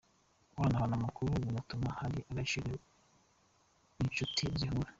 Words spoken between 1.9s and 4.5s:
hari agaciro inshuti